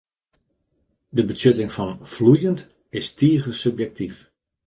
[1.15, 2.59] De betsjutting fan ‘floeiend’
[2.99, 4.15] is tige subjektyf.